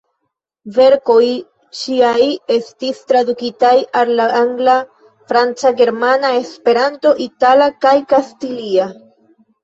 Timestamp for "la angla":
4.19-4.77